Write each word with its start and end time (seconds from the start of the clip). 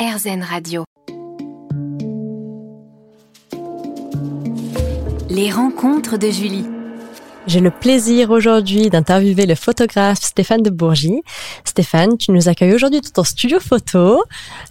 RZN 0.00 0.42
Radio. 0.42 0.84
Les 5.28 5.50
rencontres 5.50 6.16
de 6.16 6.30
Julie. 6.30 6.64
J'ai 7.46 7.60
le 7.60 7.70
plaisir 7.70 8.30
aujourd'hui 8.30 8.88
d'interviewer 8.88 9.44
le 9.44 9.54
photographe 9.54 10.22
Stéphane 10.22 10.62
de 10.62 10.70
Bourgie. 10.70 11.20
Stéphane, 11.66 12.16
tu 12.16 12.30
nous 12.30 12.48
accueilles 12.48 12.72
aujourd'hui 12.72 13.02
dans 13.02 13.10
ton 13.10 13.24
studio 13.24 13.60
photo. 13.60 14.24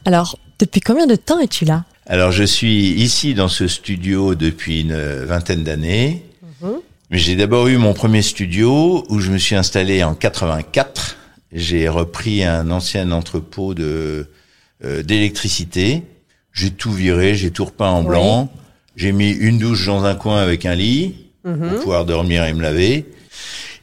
Alors, 0.04 0.40
depuis 0.58 0.82
combien 0.82 1.06
de 1.06 1.16
temps 1.16 1.40
es-tu 1.40 1.64
là? 1.64 1.86
Alors, 2.08 2.32
je 2.32 2.44
suis 2.44 2.94
ici 2.94 3.36
dans 3.36 3.50
ce 3.50 3.68
studio 3.68 4.34
depuis 4.34 4.82
une 4.82 4.98
vingtaine 5.26 5.64
d'années. 5.64 6.26
Mhm. 6.64 6.78
J'ai 7.12 7.36
d'abord 7.36 7.68
eu 7.68 7.78
mon 7.78 7.94
premier 7.94 8.24
studio 8.24 9.06
où 9.10 9.20
je 9.20 9.30
me 9.30 9.38
suis 9.38 9.56
installé 9.56 10.04
en 10.04 10.16
84. 10.16 11.18
J'ai 11.52 11.88
repris 11.88 12.44
un 12.44 12.72
ancien 12.72 13.12
entrepôt 13.12 13.76
de 13.76 14.28
euh, 14.84 15.04
d'électricité. 15.04 16.04
J'ai 16.54 16.72
tout 16.72 16.92
viré, 16.92 17.36
j'ai 17.36 17.52
tout 17.52 17.66
repeint 17.66 17.90
en 17.90 18.04
blanc. 18.04 18.52
J'ai 18.96 19.12
mis 19.12 19.32
une 19.32 19.58
douche 19.58 19.86
dans 19.86 20.04
un 20.04 20.16
coin 20.16 20.42
avec 20.42 20.66
un 20.66 20.76
lit 20.76 21.30
pour 21.44 21.52
mhm. 21.52 21.80
pouvoir 21.80 22.06
dormir 22.06 22.44
et 22.44 22.54
me 22.54 22.62
laver. 22.62 23.06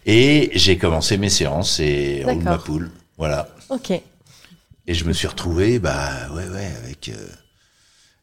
Et 0.05 0.51
j'ai 0.55 0.77
commencé 0.77 1.17
mes 1.17 1.31
séances 1.31 1.81
et 1.81 2.23
roule 2.25 2.43
ma 2.43 2.59
poule. 2.59 2.91
Voilà. 3.19 3.49
Ok. 3.71 3.91
Et 3.91 4.95
je 4.95 5.05
me 5.05 5.13
suis 5.13 5.27
retrouvé, 5.27 5.79
bah 5.79 6.29
ouais, 6.35 6.47
ouais, 6.49 6.71
avec 6.85 7.09
euh, 7.09 7.27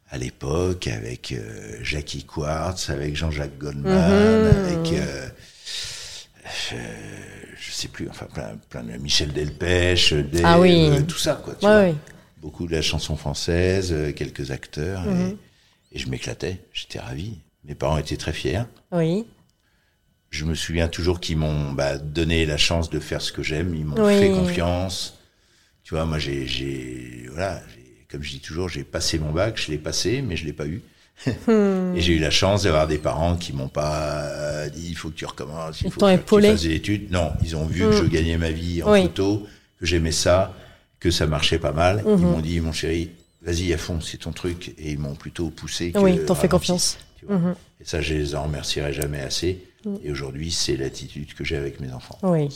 à 0.10 0.18
l'époque 0.18 0.88
avec 0.88 1.34
euh, 1.34 1.78
Jackie 1.82 2.24
Quartz, 2.24 2.90
avec 2.90 3.16
Jean-Jacques 3.16 3.58
Goldman, 3.58 4.44
mhm. 4.44 4.66
avec 4.66 4.94
euh, 4.94 5.28
je 6.72 7.72
sais 7.72 7.88
plus, 7.88 8.08
enfin 8.10 8.28
plein, 8.34 8.52
plein 8.70 8.84
de 8.84 8.98
Michel 8.98 9.34
Delpech, 9.34 10.14
ah 10.44 10.60
oui. 10.60 10.90
tout 11.08 11.18
ça 11.18 11.42
quoi. 11.44 11.56
Tu 11.56 11.66
vois. 11.66 11.84
Oui 11.84 11.96
beaucoup 12.44 12.68
de 12.68 12.74
la 12.74 12.82
chanson 12.82 13.16
française, 13.16 13.94
euh, 13.94 14.12
quelques 14.12 14.52
acteurs, 14.52 15.02
mhm. 15.04 15.38
et, 15.94 16.00
je 16.00 16.10
m'éclatais. 16.10 16.60
J'étais 16.74 17.00
ravi. 17.00 17.38
Mes 17.64 17.74
parents 17.74 17.98
étaient 17.98 18.18
très 18.18 18.34
fiers. 18.34 18.64
Oui. 18.92 19.26
Je 20.30 20.44
me 20.44 20.54
souviens 20.54 20.90
toujours 20.90 21.22
qu'ils 21.22 21.38
m'ont 21.38 21.72
bah, 21.72 21.98
donné 21.98 22.46
la 22.46 22.58
chance 22.58 22.90
de 22.90 23.00
faire 23.00 23.22
ce 23.22 23.32
que 23.32 23.44
j'aime. 23.44 23.74
Ils 23.74 23.86
m'ont 23.86 24.08
fait 24.08 24.32
confiance. 24.32 25.20
Tu 25.84 25.94
vois, 25.94 26.06
moi, 26.06 26.20
j'ai, 26.20 27.28
voilà, 27.32 27.62
comme 28.10 28.24
je 28.24 28.32
dis 28.32 28.40
toujours, 28.40 28.68
j'ai 28.68 28.84
passé 28.84 29.20
mon 29.20 29.32
bac. 29.32 29.58
Je 29.58 29.72
l'ai 29.72 29.78
passé, 29.78 30.22
mais 30.22 30.36
je 30.36 30.46
l'ai 30.46 30.54
pas 30.54 30.66
eu. 30.66 30.82
Hmm. 31.48 31.94
et 31.96 32.02
j'ai 32.02 32.14
eu 32.14 32.20
la 32.20 32.32
chance 32.32 32.64
d'avoir 32.64 32.88
des 32.88 32.98
parents 32.98 33.38
qui 33.38 33.54
m'ont 33.54 33.70
pas 33.70 34.24
euh, 34.24 34.70
dit 34.70 34.88
il 34.90 34.96
faut 34.96 35.10
que 35.10 35.16
tu 35.16 35.26
recommences, 35.26 35.82
il 35.82 35.92
faut 35.92 36.02
que 36.02 36.16
tu 36.18 36.42
fasses 36.48 36.64
des 36.64 36.74
études. 36.74 37.12
Non, 37.12 37.32
ils 37.44 37.56
ont 37.56 37.66
vu 37.66 37.82
que 37.82 37.92
je 37.92 38.04
hmm. 38.04 38.10
gagnais 38.10 38.38
ma 38.38 38.52
vie 38.52 38.82
en 38.84 38.94
photo, 38.94 39.46
que 39.80 39.86
j'aimais 39.86 40.12
ça, 40.12 40.54
que 41.04 41.12
ça 41.12 41.28
marchait 41.28 41.60
pas 41.60 41.74
mal. 41.74 42.02
Ils 42.06 42.12
mhm. 42.14 42.22
m'ont 42.22 42.40
dit, 42.40 42.62
mon 42.62 42.72
chéri, 42.72 43.10
vas-y 43.42 43.74
à 43.74 43.78
fond, 43.78 44.00
c'est 44.00 44.20
ton 44.20 44.32
truc. 44.32 44.74
Et 44.78 44.92
ils 44.92 44.98
m'ont 44.98 45.16
plutôt 45.16 45.50
poussé. 45.50 45.92
Que 45.92 46.00
oui, 46.00 46.18
t'en 46.26 46.34
fais 46.34 46.48
confiance. 46.48 46.98
Mhm. 47.28 47.56
Et 47.82 47.84
ça, 47.86 48.00
je 48.00 48.14
les 48.14 48.36
en 48.36 48.44
remercierai 48.44 48.94
jamais 48.94 49.20
assez. 49.20 49.66
Mhm. 49.86 50.00
Et 50.02 50.12
aujourd'hui, 50.12 50.50
c'est 50.50 50.78
l'attitude 50.78 51.34
que 51.34 51.44
j'ai 51.44 51.58
avec 51.58 51.82
mes 51.82 51.92
enfants. 51.92 52.18
Oui. 52.24 52.48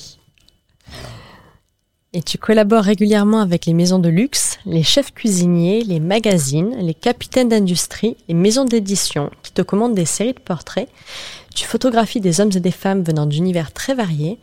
Et 2.14 2.22
tu 2.22 2.38
collabores 2.38 2.86
régulièrement 2.86 3.42
avec 3.42 3.66
les 3.66 3.74
maisons 3.74 4.00
de 4.00 4.08
luxe, 4.08 4.60
les 4.66 4.82
chefs 4.82 5.14
cuisiniers, 5.14 5.84
les 5.84 6.00
magazines, 6.00 6.74
les 6.80 6.94
capitaines 6.94 7.50
d'industrie, 7.50 8.16
les 8.30 8.34
maisons 8.34 8.64
d'édition 8.64 9.30
qui 9.44 9.52
te 9.52 9.62
commandent 9.62 9.94
des 9.94 10.06
séries 10.06 10.34
de 10.34 10.40
portraits. 10.40 10.88
Tu 11.54 11.66
photographies 11.66 12.22
des 12.22 12.40
hommes 12.40 12.52
et 12.56 12.62
des 12.62 12.72
femmes 12.72 13.04
venant 13.04 13.26
d'univers 13.26 13.74
très 13.74 13.94
variés. 13.94 14.40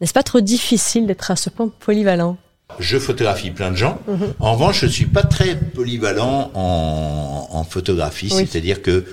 N'est-ce 0.00 0.12
pas 0.12 0.22
trop 0.22 0.40
difficile 0.40 1.08
d'être 1.08 1.32
à 1.32 1.36
ce 1.36 1.50
point 1.50 1.68
polyvalent? 1.80 2.38
Je 2.78 2.98
photographie 2.98 3.50
plein 3.50 3.70
de 3.70 3.76
gens. 3.76 4.00
Mhm. 4.08 4.34
En 4.38 4.52
revanche, 4.54 4.80
je 4.80 4.86
suis 4.86 5.06
pas 5.06 5.22
très 5.22 5.56
polyvalent 5.56 6.50
en, 6.54 7.64
photographie, 7.68 8.30
c'est-à-dire 8.30 8.82
que 8.82 9.04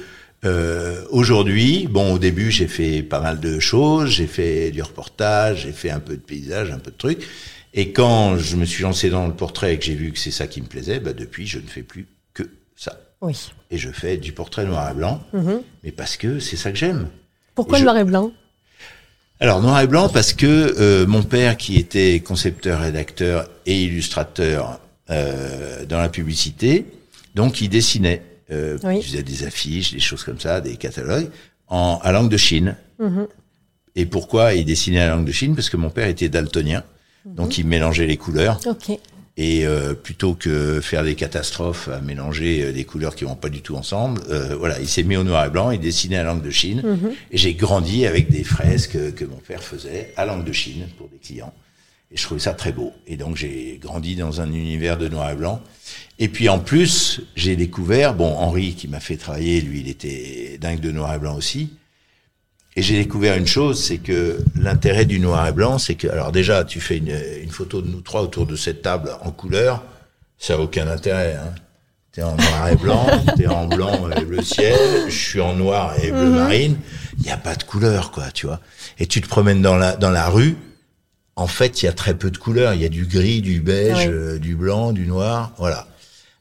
euh, 0.45 1.03
aujourd'hui, 1.09 1.87
bon, 1.87 2.13
au 2.13 2.19
début, 2.19 2.49
j'ai 2.49 2.67
fait 2.67 3.03
pas 3.03 3.19
mal 3.19 3.39
de 3.39 3.59
choses, 3.59 4.09
j'ai 4.09 4.25
fait 4.25 4.71
du 4.71 4.81
reportage, 4.81 5.63
j'ai 5.63 5.71
fait 5.71 5.89
un 5.89 5.99
peu 5.99 6.15
de 6.15 6.21
paysage, 6.21 6.71
un 6.71 6.79
peu 6.79 6.91
de 6.91 6.97
trucs. 6.97 7.27
Et 7.73 7.91
quand 7.91 8.37
je 8.37 8.55
me 8.55 8.65
suis 8.65 8.83
lancé 8.83 9.09
dans 9.09 9.27
le 9.27 9.33
portrait 9.33 9.73
et 9.75 9.79
que 9.79 9.85
j'ai 9.85 9.95
vu 9.95 10.11
que 10.11 10.17
c'est 10.17 10.31
ça 10.31 10.47
qui 10.47 10.61
me 10.61 10.67
plaisait, 10.67 10.99
bah 10.99 11.13
depuis, 11.13 11.45
je 11.45 11.59
ne 11.59 11.67
fais 11.67 11.83
plus 11.83 12.07
que 12.33 12.43
ça. 12.75 12.99
Oui. 13.21 13.35
Et 13.69 13.77
je 13.77 13.89
fais 13.89 14.17
du 14.17 14.31
portrait 14.31 14.65
noir 14.65 14.89
et 14.89 14.93
blanc, 14.93 15.21
mhm. 15.33 15.61
mais 15.83 15.91
parce 15.91 16.17
que 16.17 16.39
c'est 16.39 16.55
ça 16.55 16.71
que 16.71 16.77
j'aime. 16.77 17.09
Pourquoi 17.53 17.79
noir 17.79 17.97
et 17.97 18.03
blanc? 18.03 18.31
Alors 19.39 19.61
noir 19.61 19.79
et 19.81 19.87
blanc 19.87 20.09
parce 20.09 20.33
que 20.33 20.45
euh, 20.45 21.05
mon 21.05 21.23
père 21.23 21.57
qui 21.57 21.77
était 21.77 22.19
concepteur, 22.19 22.81
rédacteur 22.81 23.47
et 23.65 23.83
illustrateur 23.83 24.79
euh, 25.09 25.85
dans 25.85 25.99
la 25.99 26.09
publicité, 26.09 26.85
donc 27.35 27.61
il 27.61 27.69
dessinait, 27.69 28.23
euh, 28.51 28.77
il 28.95 29.03
faisait 29.03 29.23
des 29.23 29.45
affiches, 29.45 29.93
des 29.93 29.99
choses 29.99 30.23
comme 30.23 30.39
ça, 30.39 30.61
des 30.61 30.75
catalogues 30.75 31.29
en 31.67 31.99
à 32.03 32.11
langue 32.11 32.29
de 32.29 32.37
Chine. 32.37 32.75
Mhm. 32.99 33.27
Et 33.95 34.05
pourquoi 34.05 34.53
il 34.53 34.65
dessinait 34.65 34.99
à 34.99 35.09
langue 35.09 35.25
de 35.25 35.31
Chine? 35.31 35.55
Parce 35.55 35.69
que 35.69 35.77
mon 35.77 35.89
père 35.89 36.07
était 36.07 36.29
daltonien, 36.29 36.83
donc 37.25 37.49
mhm. 37.49 37.53
il 37.59 37.67
mélangeait 37.67 38.07
les 38.07 38.17
couleurs. 38.17 38.59
Okay. 38.65 38.99
Et 39.39 39.67
euh, 39.67 39.93
plutôt 39.93 40.33
que 40.33 40.81
faire 40.81 41.03
des 41.03 41.13
catastrophes 41.13 41.89
à 41.89 42.01
mélanger 42.01 42.63
euh, 42.63 42.73
des 42.73 42.85
couleurs 42.85 43.15
qui 43.15 43.23
vont 43.23 43.35
pas 43.35 43.49
du 43.49 43.61
tout 43.61 43.75
ensemble, 43.75 44.19
euh, 44.31 44.55
voilà, 44.55 44.79
il 44.79 44.87
s'est 44.87 45.03
mis 45.03 45.15
au 45.15 45.23
noir 45.23 45.45
et 45.45 45.51
blanc, 45.51 45.69
il 45.69 45.79
dessinait 45.79 46.17
à 46.17 46.23
langue 46.23 46.41
de 46.41 46.49
Chine. 46.49 46.81
Mhm. 46.83 47.11
Et 47.29 47.37
j'ai 47.37 47.53
grandi 47.53 48.07
avec 48.07 48.31
des 48.31 48.43
fresques 48.43 49.13
que 49.13 49.25
mon 49.25 49.37
père 49.37 49.61
faisait 49.61 50.11
à 50.17 50.25
langue 50.25 50.43
de 50.43 50.51
Chine 50.51 50.87
pour 50.97 51.07
des 51.09 51.19
clients. 51.19 51.53
Et 52.11 52.17
je 52.17 52.23
trouvais 52.23 52.39
ça 52.39 52.53
très 52.53 52.71
beau. 52.71 52.93
Et 53.05 53.15
donc 53.15 53.35
j'ai 53.35 53.77
grandi 53.79 54.15
dans 54.15 54.41
un 54.41 54.51
univers 54.51 54.97
de 54.97 55.07
noir 55.07 55.29
et 55.29 55.35
blanc. 55.35 55.61
Et 56.17 56.29
puis 56.29 56.49
en 56.49 56.57
plus, 56.57 57.21
j'ai 57.35 57.55
découvert, 57.55 58.15
bon, 58.15 58.33
Henri 58.33 58.73
qui 58.73 58.87
m'a 58.87 58.99
fait 58.99 59.17
travailler, 59.17 59.61
lui, 59.61 59.81
il 59.81 59.87
était 59.87 60.57
dingue 60.59 60.79
de 60.79 60.91
noir 60.91 61.13
et 61.13 61.19
blanc 61.19 61.35
aussi. 61.35 61.69
Et 62.77 62.83
j'ai 62.83 62.93
découvert 62.93 63.35
une 63.35 63.47
chose, 63.47 63.83
c'est 63.83 63.97
que 63.97 64.37
l'intérêt 64.55 65.05
du 65.05 65.19
noir 65.19 65.47
et 65.47 65.51
blanc, 65.51 65.79
c'est 65.79 65.95
que, 65.95 66.07
alors 66.07 66.31
déjà, 66.31 66.63
tu 66.63 66.79
fais 66.79 66.97
une, 66.97 67.19
une, 67.41 67.49
photo 67.49 67.81
de 67.81 67.87
nous 67.87 68.01
trois 68.01 68.21
autour 68.21 68.45
de 68.45 68.55
cette 68.55 68.83
table 68.83 69.09
en 69.21 69.31
couleur, 69.31 69.81
ça 70.37 70.53
n'a 70.53 70.61
aucun 70.61 70.87
intérêt. 70.87 71.39
Hein. 71.41 71.55
T'es 72.11 72.21
en 72.21 72.35
noir 72.35 72.69
et 72.69 72.75
blanc, 72.75 73.07
t'es 73.35 73.47
en 73.47 73.65
blanc 73.65 74.07
et 74.15 74.23
bleu 74.23 74.43
ciel, 74.43 74.77
je 75.07 75.17
suis 75.17 75.41
en 75.41 75.55
noir 75.55 75.95
et 76.03 76.11
bleu 76.11 76.29
mhm. 76.29 76.35
marine. 76.35 76.77
Il 77.17 77.23
n'y 77.23 77.31
a 77.31 77.37
pas 77.37 77.55
de 77.55 77.63
couleur, 77.63 78.11
quoi, 78.11 78.29
tu 78.31 78.45
vois. 78.45 78.59
Et 78.99 79.07
tu 79.07 79.21
te 79.21 79.27
promènes 79.27 79.63
dans 79.63 79.75
la 79.75 79.95
dans 79.95 80.11
la 80.11 80.29
rue. 80.29 80.55
En 81.35 81.47
fait, 81.47 81.81
il 81.81 81.87
y 81.87 81.89
a 81.89 81.93
très 81.93 82.13
peu 82.13 82.29
de 82.29 82.37
couleurs. 82.37 82.75
Il 82.75 82.81
y 82.81 82.85
a 82.85 82.89
du 82.89 83.07
gris, 83.07 83.41
du 83.41 83.59
beige, 83.59 84.07
euh, 84.07 84.37
du 84.37 84.55
blanc, 84.55 84.91
du 84.91 85.07
noir, 85.07 85.51
voilà. 85.57 85.87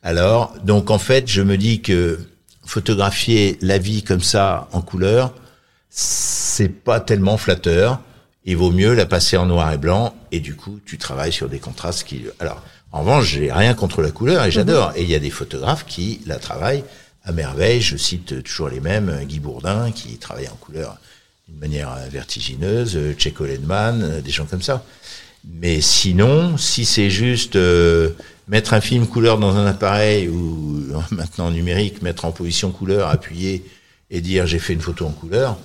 Alors, 0.03 0.55
donc 0.65 0.91
en 0.91 0.99
fait, 0.99 1.29
je 1.29 1.41
me 1.41 1.57
dis 1.57 1.81
que 1.81 2.21
photographier 2.67 3.57
la 3.63 3.79
vie 3.79 4.03
comme 4.03 4.21
ça 4.21 4.69
en 4.73 4.83
couleur, 4.83 5.33
c'est 5.91 6.69
pas 6.69 7.01
tellement 7.01 7.37
flatteur. 7.37 8.01
Il 8.45 8.57
vaut 8.57 8.71
mieux 8.71 8.95
la 8.95 9.07
passer 9.07 9.37
en 9.37 9.47
noir 9.47 9.73
et 9.73 9.79
blanc 9.79 10.15
et 10.31 10.41
du 10.41 10.55
coup, 10.55 10.79
tu 10.85 10.99
travailles 10.99 11.33
sur 11.33 11.49
des 11.49 11.59
contrastes 11.59 12.05
qui. 12.05 12.25
Alors, 12.39 12.63
en 12.93 13.01
revanche, 13.01 13.27
j'ai 13.27 13.53
rien 13.53 13.75
contre 13.75 14.03
la 14.03 14.11
couleur 14.11 14.45
et 14.45 14.51
j'adore. 14.51 14.91
Mhm. 14.91 14.97
Et 14.97 15.03
il 15.03 15.11
y 15.11 15.15
a 15.15 15.19
des 15.19 15.31
photographes 15.31 15.85
qui 15.87 16.21
la 16.27 16.37
travaillent 16.37 16.85
à 17.25 17.33
merveille. 17.33 17.81
Je 17.81 17.97
cite 17.97 18.43
toujours 18.43 18.69
les 18.69 18.81
mêmes 18.81 19.25
Guy 19.25 19.41
Bourdin 19.41 19.91
qui 19.91 20.17
travaille 20.19 20.49
en 20.49 20.57
couleur 20.57 20.97
d'une 21.49 21.59
manière 21.59 21.97
vertigineuse, 22.11 22.99
Checo 23.17 23.45
Ledman, 23.45 24.21
des 24.21 24.31
gens 24.31 24.47
comme 24.47 24.63
ça. 24.63 24.85
Mais 25.45 25.81
sinon, 25.81 26.57
si 26.57 26.85
c'est 26.85 27.11
juste 27.11 27.57
euh, 27.57 28.11
mettre 28.49 28.75
un 28.75 28.81
film 28.81 29.07
couleur 29.07 29.39
dans 29.39 29.57
un 29.57 29.67
appareil 29.67 30.29
ou 30.29 30.83
maintenant 31.11 31.51
numérique, 31.51 32.03
mettre 32.03 32.25
en 32.25 32.33
position 32.33 32.71
couleur, 32.71 33.09
appuyer 33.09 33.65
et 34.11 34.21
dire 34.21 34.47
j'ai 34.47 34.59
fait 34.59 34.73
une 34.73 34.81
photo 34.81 35.07
en 35.07 35.13
couleur, 35.13 35.57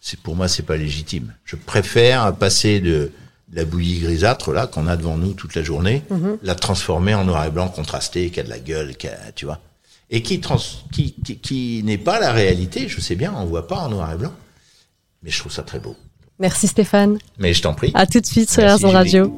c'est 0.00 0.20
pour 0.20 0.36
moi 0.36 0.48
c'est 0.48 0.62
pas 0.62 0.76
légitime. 0.76 1.34
Je 1.44 1.56
préfère 1.56 2.34
passer 2.36 2.80
de, 2.80 3.12
la 3.52 3.64
bouillie 3.64 4.00
grisâtre 4.00 4.52
là 4.52 4.66
qu'on 4.66 4.86
a 4.86 4.96
devant 4.96 5.16
nous 5.16 5.32
toute 5.32 5.54
la 5.54 5.62
journée, 5.62 6.02
mhm. 6.10 6.38
la 6.42 6.54
transformer 6.54 7.14
en 7.14 7.24
noir 7.24 7.44
et 7.44 7.50
blanc 7.50 7.68
contrasté, 7.68 8.30
qui 8.30 8.40
a 8.40 8.42
de 8.42 8.48
la 8.48 8.58
gueule, 8.58 8.96
qui 8.96 9.08
a, 9.08 9.32
tu 9.34 9.44
vois, 9.44 9.60
et 10.10 10.22
qui 10.22 10.40
trans, 10.40 10.58
qui, 10.92 11.14
qui, 11.14 11.82
n'est 11.84 11.98
pas 11.98 12.18
la 12.20 12.32
réalité. 12.32 12.88
Je 12.88 13.00
sais 13.00 13.14
bien, 13.14 13.32
on 13.36 13.44
voit 13.46 13.66
pas 13.66 13.76
en 13.76 13.88
noir 13.88 14.12
et 14.12 14.16
blanc, 14.16 14.32
mais 15.22 15.30
je 15.30 15.38
trouve 15.38 15.52
ça 15.52 15.62
très 15.62 15.78
beau. 15.78 15.96
Merci 16.38 16.66
Stéphane. 16.66 17.18
Mais 17.38 17.54
je 17.54 17.62
t'en 17.62 17.74
prie. 17.74 17.92
À 17.94 18.06
tout 18.06 18.20
de 18.20 18.26
suite 18.26 18.50
sur 18.50 18.62
RZN 18.62 18.86
Radio. 18.86 19.32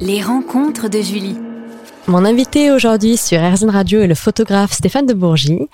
Les 0.00 0.20
rencontres 0.20 0.88
de 0.88 1.00
Julie. 1.00 1.36
Mon 2.08 2.24
invité 2.24 2.72
aujourd'hui 2.72 3.16
sur 3.16 3.40
RZN 3.40 3.70
Radio 3.70 4.00
est 4.00 4.08
le 4.08 4.16
photographe 4.16 4.72
Stéphane 4.72 5.06
de 5.06 5.14
Bourgie. 5.14 5.68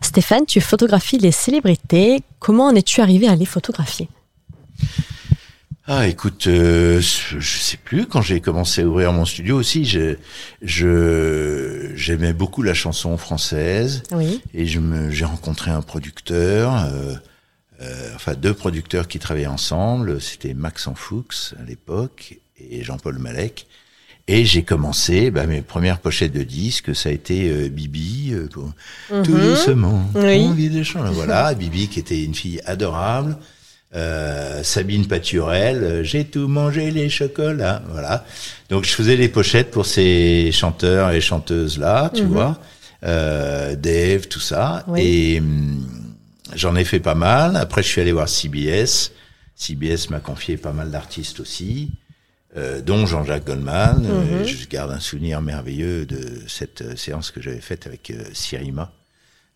Stéphane, 0.00 0.46
tu 0.46 0.62
photographies 0.62 1.18
les 1.18 1.30
célébrités. 1.30 2.22
Comment 2.38 2.68
en 2.68 2.74
es-tu 2.74 3.02
arrivé 3.02 3.28
à 3.28 3.36
les 3.36 3.44
photographier? 3.44 4.08
Ah, 5.86 6.08
écoute, 6.08 6.46
euh, 6.46 7.02
je 7.02 7.58
sais 7.58 7.76
plus. 7.76 8.06
Quand 8.06 8.22
j'ai 8.22 8.40
commencé 8.40 8.80
à 8.80 8.86
ouvrir 8.86 9.12
mon 9.12 9.26
studio 9.26 9.58
aussi, 9.58 9.84
je, 9.84 10.16
je 10.62 11.92
j'aimais 11.94 12.32
beaucoup 12.32 12.62
la 12.62 12.72
chanson 12.72 13.18
française. 13.18 14.02
Oui. 14.10 14.40
Et 14.54 14.64
je 14.64 14.80
me, 14.80 15.10
j'ai 15.10 15.26
rencontré 15.26 15.70
un 15.70 15.82
producteur, 15.82 16.82
euh, 16.86 17.14
euh, 17.82 18.10
enfin 18.14 18.32
deux 18.32 18.54
producteurs 18.54 19.06
qui 19.06 19.18
travaillaient 19.18 19.46
ensemble. 19.46 20.18
C'était 20.22 20.54
Max 20.54 20.88
Fuchs 20.94 21.54
à 21.60 21.64
l'époque 21.64 22.38
et 22.58 22.82
Jean-Paul 22.82 23.18
Malek. 23.18 23.66
Et 24.26 24.44
j'ai 24.46 24.62
commencé, 24.62 25.30
bah, 25.30 25.46
mes 25.46 25.60
premières 25.60 25.98
pochettes 25.98 26.32
de 26.32 26.42
disques, 26.44 26.94
ça 26.96 27.10
a 27.10 27.12
été 27.12 27.50
euh, 27.50 27.68
Bibi, 27.68 28.30
euh, 28.32 28.48
tout 28.48 28.72
doucement, 29.36 30.08
Oui. 30.14 30.46
envie 30.46 30.70
de 30.70 30.82
chanter. 30.82 31.10
Voilà, 31.12 31.52
Bibi 31.58 31.88
qui 31.88 31.98
était 32.00 32.22
une 32.24 32.34
fille 32.34 32.60
adorable. 32.64 33.36
Euh, 33.94 34.62
Sabine 34.64 35.06
Paturel, 35.06 35.84
euh, 35.84 36.02
j'ai 36.02 36.24
tout 36.24 36.48
mangé 36.48 36.90
les 36.90 37.08
chocolats, 37.08 37.80
voilà. 37.90 38.24
Donc 38.68 38.84
je 38.86 38.90
faisais 38.92 39.14
les 39.14 39.28
pochettes 39.28 39.70
pour 39.70 39.86
ces 39.86 40.50
chanteurs 40.52 41.10
et 41.12 41.20
chanteuses 41.20 41.78
là, 41.78 42.10
tu 42.12 42.24
vois, 42.24 42.58
euh, 43.04 43.76
Dave, 43.76 44.26
tout 44.26 44.40
ça. 44.40 44.82
Oui. 44.88 45.00
Et 45.02 45.38
hum, 45.40 45.86
j'en 46.56 46.74
ai 46.74 46.84
fait 46.84 46.98
pas 46.98 47.14
mal. 47.14 47.54
Après 47.56 47.84
je 47.84 47.88
suis 47.88 48.00
allé 48.00 48.10
voir 48.10 48.28
CBS. 48.28 49.12
CBS 49.54 50.10
m'a 50.10 50.18
confié 50.18 50.56
pas 50.56 50.72
mal 50.72 50.90
d'artistes 50.90 51.38
aussi, 51.38 51.92
euh, 52.56 52.80
dont 52.80 53.06
Jean-Jacques 53.06 53.46
Goldman. 53.46 54.06
Euh, 54.06 54.44
je 54.44 54.66
garde 54.68 54.90
un 54.92 55.00
souvenir 55.00 55.40
merveilleux 55.42 56.06
de 56.06 56.40
cette 56.46 56.82
euh, 56.82 56.96
séance 56.96 57.30
que 57.30 57.40
j'avais 57.42 57.60
faite 57.60 57.86
avec 57.86 58.10
euh, 58.10 58.22
Sirima, 58.32 58.92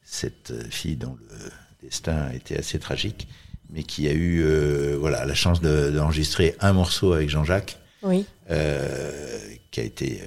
cette 0.05 0.53
fille 0.71 0.97
dont 0.97 1.17
le 1.31 1.50
destin 1.83 2.31
était 2.33 2.59
assez 2.59 2.79
tragique, 2.79 3.29
mais 3.71 3.83
qui 3.83 4.09
a 4.09 4.12
eu 4.12 4.43
euh, 4.43 4.97
voilà 4.99 5.25
la 5.27 5.35
chance 5.35 5.61
de- 5.61 5.91
d'enregistrer 5.91 6.56
un 6.61 6.73
morceau 6.73 7.12
avec 7.12 7.29
Jean-Jacques 7.29 7.79
Oui. 8.03 8.25
euh, 8.50 9.39
qui 9.71 9.81
a 9.81 9.85
été 9.85 10.23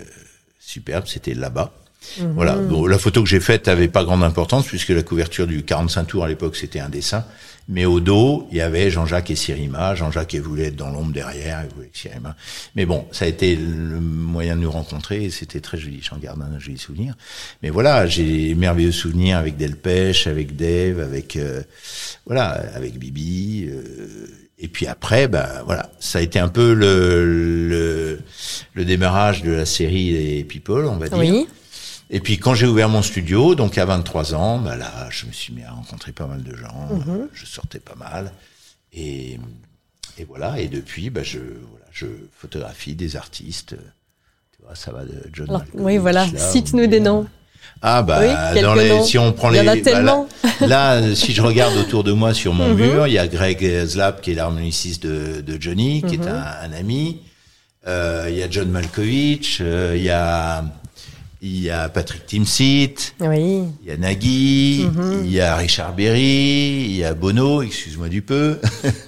superbe, 0.59 1.07
c'était 1.07 1.33
là-bas. 1.33 1.73
Voilà. 2.35 2.55
Bon, 2.55 2.85
la 2.85 2.97
photo 2.97 3.23
que 3.23 3.29
j'ai 3.29 3.39
faite 3.39 3.67
avait 3.67 3.87
pas 3.87 4.03
grande 4.03 4.23
importance 4.23 4.65
puisque 4.67 4.89
la 4.89 5.03
couverture 5.03 5.47
du 5.47 5.63
45 5.63 6.03
tours 6.05 6.23
à 6.23 6.27
l'époque 6.27 6.55
c'était 6.55 6.79
un 6.79 6.89
dessin, 6.89 7.23
mais 7.69 7.85
au 7.85 7.99
dos 7.99 8.47
il 8.51 8.57
y 8.57 8.61
avait 8.61 8.89
Jean-Jacques 8.89 9.29
et 9.31 9.35
Sirima. 9.35 9.95
Jean-Jacques 9.95 10.33
il 10.33 10.41
voulait 10.41 10.65
être 10.67 10.75
dans 10.75 10.89
l'ombre 10.89 11.13
derrière, 11.13 11.63
il 11.69 11.73
voulait 11.75 11.87
que 11.89 11.97
Sirima. 11.97 12.35
Mais 12.75 12.85
bon, 12.85 13.05
ça 13.11 13.25
a 13.25 13.27
été 13.27 13.55
le 13.55 13.99
moyen 13.99 14.55
de 14.55 14.61
nous 14.61 14.71
rencontrer 14.71 15.25
et 15.25 15.29
c'était 15.29 15.61
très 15.61 15.77
joli. 15.77 16.01
J'en 16.01 16.17
garde 16.17 16.41
un 16.41 16.59
joli 16.59 16.77
souvenir. 16.77 17.13
Mais 17.61 17.69
voilà, 17.69 18.07
j'ai 18.07 18.55
merveilleux 18.55 18.91
souvenirs 18.91 19.37
avec 19.37 19.55
Delpech, 19.57 20.27
avec 20.27 20.55
Dave, 20.55 20.99
avec 20.99 21.35
euh, 21.35 21.61
voilà, 22.25 22.47
avec 22.75 22.97
Bibi. 22.97 23.67
euh, 23.69 24.27
et 24.63 24.67
puis 24.67 24.85
après, 24.85 25.27
bah 25.27 25.63
voilà, 25.65 25.91
ça 25.99 26.19
a 26.19 26.21
été 26.21 26.37
un 26.37 26.47
peu 26.49 26.73
le, 26.73 27.67
le, 27.67 28.19
le 28.75 28.85
démarrage 28.85 29.41
de 29.41 29.51
la 29.51 29.65
série 29.65 30.11
des 30.11 30.43
People, 30.43 30.85
on 30.85 30.97
va 30.97 31.09
dire. 31.09 31.17
Oui. 31.17 31.47
Et 32.13 32.19
puis 32.19 32.37
quand 32.37 32.53
j'ai 32.53 32.67
ouvert 32.67 32.89
mon 32.89 33.01
studio, 33.01 33.55
donc 33.55 33.77
à 33.77 33.85
23 33.85 34.35
ans, 34.35 34.59
bah 34.59 34.75
là, 34.75 35.07
je 35.09 35.25
me 35.25 35.31
suis 35.31 35.53
mis 35.53 35.63
à 35.63 35.71
rencontrer 35.71 36.11
pas 36.11 36.27
mal 36.27 36.43
de 36.43 36.53
gens. 36.55 36.89
euh, 37.07 37.25
Je 37.33 37.45
sortais 37.45 37.79
pas 37.79 37.95
mal. 37.95 38.33
Et, 38.91 39.39
et 40.17 40.25
voilà. 40.25 40.59
Et 40.59 40.67
depuis, 40.67 41.09
bah 41.09 41.23
je, 41.23 41.39
voilà, 41.39 41.85
je 41.91 42.07
photographie 42.37 42.95
des 42.95 43.15
artistes. 43.15 43.75
Tu 44.57 44.61
vois, 44.65 44.75
ça 44.75 44.91
va 44.91 45.05
de 45.05 45.23
John 45.31 45.47
Alors, 45.49 45.63
oui, 45.73 45.97
voilà. 45.97 46.25
là, 46.25 46.37
Cite-nous 46.37 46.87
des 46.87 46.99
noms. 46.99 47.27
Ah 47.81 48.01
bah 48.03 48.19
Oui, 48.19 48.61
dans 48.61 48.73
les, 48.75 48.89
noms. 48.89 49.03
si 49.05 49.17
on 49.17 49.31
prend 49.31 49.49
Il 49.51 49.57
y 49.57 49.61
les, 49.61 49.69
en 49.69 49.71
a 49.71 49.75
bah, 49.75 49.81
tellement. 49.81 50.27
là, 50.59 50.99
là, 50.99 51.15
si 51.15 51.31
je 51.31 51.41
regarde 51.41 51.77
autour 51.77 52.03
de 52.03 52.11
moi 52.11 52.33
sur 52.33 52.53
mon 52.53 52.73
mur, 52.75 53.07
il 53.07 53.13
y 53.13 53.19
a 53.19 53.27
Greg 53.27 53.85
Zlap 53.85 54.21
qui 54.21 54.31
est 54.31 54.35
l'harmoniciste 54.35 55.03
de, 55.03 55.39
de 55.39 55.61
Johnny, 55.61 56.01
qui 56.03 56.15
est 56.15 56.27
un, 56.27 56.43
un 56.61 56.73
ami. 56.73 57.21
Euh, 57.87 58.27
il 58.29 58.35
y 58.35 58.43
a 58.43 58.49
John 58.49 58.69
Malkovich, 58.69 59.59
euh, 59.61 59.93
il 59.95 60.03
y 60.03 60.09
a 60.09 60.63
il 61.43 61.59
y 61.59 61.69
a 61.71 61.89
Patrick 61.89 62.25
Timsit, 62.27 63.15
Oui. 63.19 63.63
il 63.81 63.87
y 63.87 63.91
a 63.91 63.97
Nagui, 63.97 64.87
il 65.23 65.31
y 65.31 65.39
a 65.41 65.55
Richard 65.55 65.95
Berry, 65.95 66.85
il 66.85 66.95
y 66.97 67.03
a 67.03 67.15
Bono, 67.15 67.63
excuse-moi 67.63 68.09
du 68.09 68.21
peu. 68.21 68.59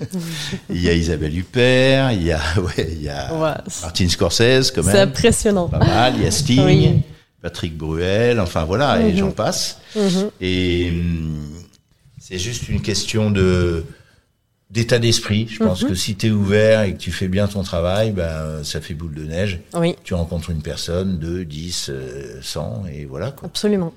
il 0.69 0.81
y 0.81 0.89
a 0.89 0.93
Isabelle 0.93 1.37
Huppert, 1.37 2.11
il 2.13 2.23
y 2.23 2.31
a 2.31 2.39
ouais, 2.57 2.89
il 2.91 3.03
y 3.03 3.09
a 3.09 3.31
Ouais. 3.33 3.53
Martin 3.83 4.09
Scorsese 4.09 4.71
quand 4.71 4.81
C'est 4.83 4.93
même 4.93 5.09
impressionnant. 5.09 5.67
pas 5.69 5.77
mal. 5.79 6.13
Il 6.17 6.23
y 6.23 6.25
a 6.27 6.31
Sting, 6.31 6.65
Oui. 6.65 6.87
Mhm. 6.89 7.01
Patrick 7.41 7.77
Bruel, 7.77 8.39
enfin 8.39 8.63
voilà, 8.63 9.01
et 9.05 9.15
j'en 9.17 9.31
passe. 9.31 9.77
Et 10.41 10.89
hum, 10.91 11.49
c'est 12.19 12.39
juste 12.39 12.69
une 12.69 12.81
question 12.81 13.29
de 13.29 13.83
d'état 14.73 14.97
d'esprit. 14.99 15.47
Je 15.49 15.61
Mhm. 15.61 15.69
pense 15.69 15.83
que 15.83 15.93
si 15.95 16.15
tu 16.15 16.27
es 16.27 16.31
ouvert 16.31 16.81
et 16.81 16.93
que 16.93 16.97
tu 16.99 17.11
fais 17.11 17.27
bien 17.27 17.47
ton 17.47 17.61
travail, 17.63 18.11
ben 18.11 18.63
ça 18.63 18.81
fait 18.81 18.93
boule 18.95 19.13
de 19.13 19.23
neige. 19.23 19.59
Oui, 19.75 19.95
Tu 20.03 20.13
rencontres 20.15 20.49
une 20.49 20.61
personne, 20.63 21.19
deux, 21.19 21.45
dix, 21.45 21.89
euh, 21.89 22.39
cent, 22.41 22.83
et 22.91 23.05
voilà 23.05 23.31
quoi. 23.31 23.47
absolument. 23.47 23.93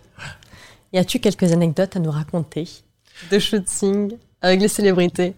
Y 0.92 0.98
a-tu 0.98 1.18
quelques 1.18 1.50
anecdotes 1.52 1.96
à 1.96 1.98
nous 1.98 2.10
raconter? 2.10 2.68
De 3.30 3.38
shooting 3.38 4.12
avec 4.42 4.60
les 4.60 4.68
célébrités 4.68 5.34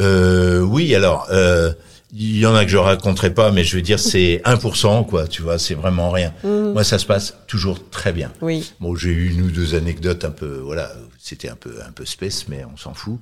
Euh, 0.00 0.60
oui, 0.62 0.94
alors, 0.94 1.26
euh, 1.30 1.72
il 2.12 2.38
y 2.38 2.46
en 2.46 2.54
a 2.54 2.64
que 2.64 2.70
je 2.70 2.76
raconterai 2.76 3.32
pas, 3.32 3.52
mais 3.52 3.64
je 3.64 3.76
veux 3.76 3.82
dire, 3.82 3.98
c'est 4.00 4.40
1%, 4.44 5.06
quoi, 5.06 5.26
tu 5.28 5.42
vois, 5.42 5.58
c'est 5.58 5.74
vraiment 5.74 6.10
rien. 6.10 6.32
Moi, 6.44 6.84
ça 6.84 6.98
se 6.98 7.06
passe 7.06 7.34
toujours 7.46 7.88
très 7.90 8.12
bien. 8.12 8.32
Oui. 8.40 8.72
Bon, 8.80 8.94
j'ai 8.96 9.10
eu 9.10 9.30
une 9.32 9.42
ou 9.42 9.50
deux 9.50 9.74
anecdotes 9.74 10.24
un 10.24 10.30
peu, 10.30 10.58
voilà, 10.64 10.92
c'était 11.18 11.48
un 11.48 11.56
peu, 11.56 11.74
un 11.86 11.92
peu 11.92 12.04
space, 12.04 12.46
mais 12.48 12.64
on 12.72 12.76
s'en 12.76 12.94
fout. 12.94 13.18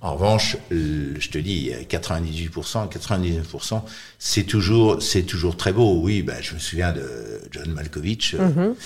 En 0.00 0.14
revanche, 0.14 0.56
je 0.70 1.28
te 1.28 1.38
dis, 1.38 1.70
98%, 1.88 2.88
99%, 2.88 3.82
c'est 4.18 4.42
toujours, 4.44 5.02
c'est 5.02 5.22
toujours 5.22 5.56
très 5.56 5.72
beau. 5.72 6.00
Oui, 6.02 6.22
bah, 6.22 6.34
je 6.40 6.54
me 6.54 6.58
souviens 6.58 6.92
de 6.92 7.02
John 7.52 7.70
Malkovich. 7.72 8.34
euh, 8.34 8.48
c'est- 8.48 8.76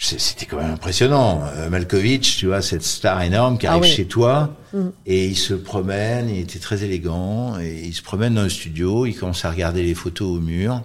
C'était 0.00 0.46
quand 0.46 0.58
même 0.58 0.70
impressionnant. 0.74 1.42
Euh, 1.56 1.68
Malkovich, 1.70 2.36
tu 2.38 2.46
vois, 2.46 2.62
cette 2.62 2.84
star 2.84 3.20
énorme 3.22 3.58
qui 3.58 3.66
Ah 3.66 3.72
arrive 3.72 3.82
oui. 3.82 3.88
chez 3.90 4.04
toi 4.06 4.54
et 5.06 5.26
il 5.26 5.36
se 5.36 5.54
promène, 5.54 6.30
il 6.30 6.38
était 6.38 6.60
très 6.60 6.84
élégant 6.84 7.58
et 7.58 7.82
il 7.84 7.92
se 7.92 8.02
promène 8.02 8.34
dans 8.34 8.42
le 8.44 8.48
studio, 8.48 9.06
il 9.06 9.14
commence 9.16 9.44
à 9.44 9.50
regarder 9.50 9.82
les 9.82 9.94
photos 9.94 10.28
au 10.36 10.40
mur, 10.40 10.82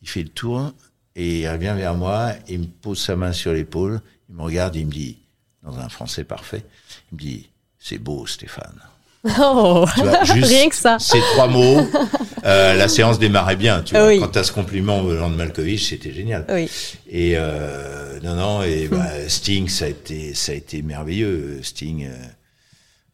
il 0.00 0.08
fait 0.08 0.22
le 0.22 0.30
tour 0.30 0.72
et 1.14 1.40
il 1.40 1.48
revient 1.48 1.74
vers 1.76 1.94
moi, 1.94 2.30
il 2.48 2.60
me 2.60 2.66
pose 2.66 2.98
sa 2.98 3.16
main 3.16 3.32
sur 3.32 3.52
l'épaule, 3.52 4.00
il 4.30 4.36
me 4.36 4.42
regarde, 4.42 4.76
il 4.76 4.86
me 4.86 4.92
dit, 4.92 5.18
dans 5.62 5.76
un 5.78 5.90
français 5.90 6.24
parfait, 6.24 6.64
il 7.12 7.16
me 7.16 7.20
dit, 7.20 7.50
c'est 7.78 7.98
beau 7.98 8.26
Stéphane. 8.26 8.80
Oh, 9.38 9.84
Tu 9.94 10.00
vois, 10.02 10.24
juste 10.34 10.46
rien 10.48 10.68
que 10.68 10.74
ça. 10.74 10.98
Ces 10.98 11.20
trois 11.34 11.46
mots, 11.46 11.86
euh, 12.44 12.74
la 12.74 12.88
séance 12.88 13.20
démarrait 13.20 13.54
bien. 13.54 13.82
Tu 13.82 13.94
vois, 13.94 14.08
Oui. 14.08 14.18
quand 14.18 14.26
t'as 14.28 14.42
ce 14.42 14.50
compliment 14.50 15.00
venant 15.02 15.30
de 15.30 15.36
Malkovich, 15.36 15.90
c'était 15.90 16.12
génial. 16.12 16.44
Oui. 16.48 16.68
Et 17.08 17.34
euh, 17.36 18.11
non, 18.22 18.34
non, 18.34 18.62
et 18.62 18.88
bah, 18.90 19.28
Sting, 19.28 19.68
ça 19.68 19.86
a 19.86 19.88
été, 19.88 20.34
ça 20.34 20.52
a 20.52 20.54
été 20.54 20.82
merveilleux. 20.82 21.62
Sting, 21.62 22.04
euh, 22.06 22.16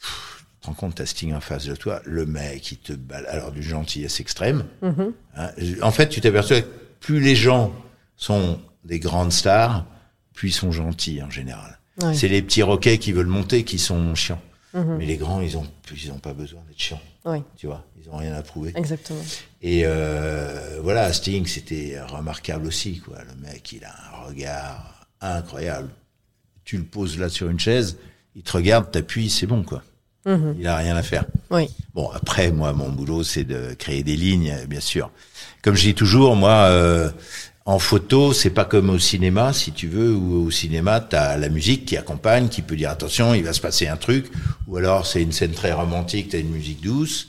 pff, 0.00 0.44
tu 0.46 0.60
te 0.62 0.66
rends 0.66 0.74
compte, 0.74 0.94
t'as 0.96 1.06
Sting 1.06 1.32
en 1.34 1.40
face 1.40 1.64
de 1.66 1.74
toi, 1.74 2.00
le 2.04 2.26
mec, 2.26 2.72
il 2.72 2.78
te 2.78 2.92
balle, 2.92 3.26
alors 3.26 3.52
d'une 3.52 3.62
gentillesse 3.62 4.20
extrême. 4.20 4.64
Hein, 4.82 5.50
en 5.82 5.90
fait, 5.90 6.08
tu 6.08 6.20
t'aperçois 6.20 6.60
que 6.62 6.68
plus 7.00 7.20
les 7.20 7.36
gens 7.36 7.72
sont 8.16 8.60
des 8.84 8.98
grandes 8.98 9.32
stars, 9.32 9.86
plus 10.34 10.48
ils 10.50 10.52
sont 10.52 10.72
gentils 10.72 11.22
en 11.22 11.30
général. 11.30 11.78
Ouais. 12.02 12.14
C'est 12.14 12.28
les 12.28 12.42
petits 12.42 12.62
roquets 12.62 12.98
qui 12.98 13.12
veulent 13.12 13.26
monter 13.26 13.64
qui 13.64 13.78
sont 13.78 14.14
chiants. 14.14 14.40
Mais 14.74 15.06
les 15.06 15.16
grands, 15.16 15.40
ils 15.40 15.56
ont, 15.56 15.66
ils 15.92 16.12
ont 16.12 16.18
pas 16.18 16.34
besoin 16.34 16.60
d'être 16.68 16.78
chiants. 16.78 17.00
Oui, 17.24 17.42
Tu 17.56 17.66
vois, 17.66 17.84
ils 18.00 18.08
ont 18.10 18.16
rien 18.16 18.32
à 18.34 18.42
prouver. 18.42 18.72
exactement. 18.76 19.22
Et 19.60 19.82
euh, 19.84 20.78
voilà, 20.82 21.12
Sting, 21.12 21.46
c'était 21.46 22.00
remarquable 22.00 22.66
aussi, 22.68 23.00
quoi. 23.00 23.18
Le 23.28 23.34
mec, 23.48 23.72
il 23.72 23.84
a 23.84 23.92
un 24.14 24.26
regard 24.26 24.97
incroyable. 25.20 25.88
Tu 26.64 26.76
le 26.76 26.84
poses 26.84 27.18
là 27.18 27.28
sur 27.28 27.48
une 27.48 27.58
chaise, 27.58 27.96
il 28.36 28.42
te 28.42 28.52
regarde, 28.52 28.90
t'appuies, 28.90 29.30
c'est 29.30 29.46
bon, 29.46 29.62
quoi. 29.62 29.82
Il 30.58 30.66
a 30.66 30.76
rien 30.76 30.94
à 30.94 31.02
faire. 31.02 31.24
Oui. 31.50 31.70
Bon, 31.94 32.10
après, 32.10 32.52
moi, 32.52 32.74
mon 32.74 32.90
boulot, 32.90 33.24
c'est 33.24 33.44
de 33.44 33.72
créer 33.72 34.02
des 34.02 34.14
lignes, 34.14 34.54
bien 34.68 34.80
sûr. 34.80 35.10
Comme 35.62 35.74
je 35.74 35.80
dis 35.80 35.94
toujours, 35.94 36.36
moi, 36.36 36.66
euh, 36.66 37.10
en 37.68 37.78
photo, 37.78 38.32
c'est 38.32 38.50
pas 38.50 38.64
comme 38.64 38.88
au 38.88 38.98
cinéma, 38.98 39.52
si 39.52 39.72
tu 39.72 39.88
veux, 39.88 40.14
où 40.14 40.46
au 40.46 40.50
cinéma, 40.50 41.00
t'as 41.00 41.36
la 41.36 41.50
musique 41.50 41.84
qui 41.84 41.98
accompagne, 41.98 42.48
qui 42.48 42.62
peut 42.62 42.76
dire 42.76 42.90
attention, 42.90 43.34
il 43.34 43.44
va 43.44 43.52
se 43.52 43.60
passer 43.60 43.88
un 43.88 43.96
truc, 43.96 44.30
ou 44.66 44.78
alors 44.78 45.06
c'est 45.06 45.20
une 45.20 45.32
scène 45.32 45.52
très 45.52 45.72
romantique, 45.72 46.30
t'as 46.30 46.38
une 46.38 46.50
musique 46.50 46.82
douce. 46.82 47.28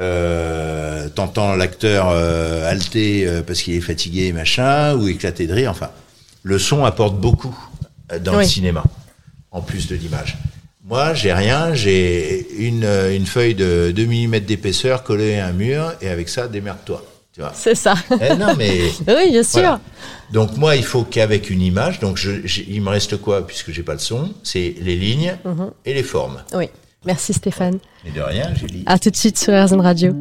Euh, 0.00 1.08
t'entends 1.08 1.54
l'acteur 1.56 2.08
euh, 2.08 2.70
halter 2.70 3.26
euh, 3.26 3.42
parce 3.42 3.60
qu'il 3.60 3.74
est 3.74 3.82
fatigué, 3.82 4.32
machin, 4.32 4.94
ou 4.94 5.08
éclater 5.08 5.46
de 5.46 5.52
rire. 5.52 5.70
Enfin, 5.70 5.90
le 6.42 6.58
son 6.58 6.84
apporte 6.84 7.16
beaucoup 7.20 7.56
euh, 8.12 8.18
dans 8.18 8.36
le 8.38 8.44
cinéma, 8.44 8.84
en 9.50 9.60
plus 9.60 9.86
de 9.88 9.96
l'image. 9.96 10.36
Moi, 10.84 11.12
j'ai 11.12 11.32
rien, 11.34 11.74
j'ai 11.74 12.46
une, 12.66 12.84
euh, 12.84 13.14
une 13.14 13.26
feuille 13.26 13.54
de 13.54 13.92
2 13.94 14.06
mm 14.06 14.40
d'épaisseur 14.40 15.02
collée 15.02 15.38
à 15.38 15.46
un 15.48 15.52
mur, 15.52 15.92
et 16.00 16.08
avec 16.08 16.28
ça, 16.30 16.48
démerde-toi. 16.48 17.04
Tu 17.34 17.40
vois 17.42 17.52
C'est 17.54 17.74
ça. 17.74 17.94
Eh 18.10 18.34
non, 18.36 18.54
mais 18.56 18.70
oui, 19.06 19.30
bien 19.30 19.42
sûr. 19.42 19.60
voilà. 19.60 19.80
Donc 20.32 20.56
moi, 20.56 20.76
il 20.76 20.84
faut 20.84 21.04
qu'avec 21.04 21.50
une 21.50 21.60
image, 21.62 22.00
donc 22.00 22.16
je, 22.16 22.46
j'ai- 22.46 22.66
il 22.70 22.80
me 22.82 22.88
reste 22.88 23.16
quoi 23.18 23.46
puisque 23.46 23.70
j'ai 23.70 23.82
pas 23.82 23.92
le 23.92 23.98
son, 23.98 24.32
c'est 24.42 24.74
les 24.80 24.96
lignes 24.96 25.36
Mhm. 25.44 25.70
et 25.84 25.94
les 25.94 26.02
formes. 26.02 26.42
Oui. 26.54 26.68
Merci 27.04 27.32
Stéphane. 27.32 27.78
Mais 28.04 28.10
de 28.10 28.20
rien, 28.20 28.50
dit. 28.50 28.82
À 28.86 28.98
tout 28.98 29.10
de 29.10 29.16
suite 29.16 29.38
sur 29.38 29.52
RZN 29.54 29.80
Radio. 29.80 30.14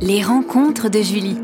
Les 0.00 0.22
rencontres 0.22 0.88
de 0.88 1.02
Julie. 1.02 1.36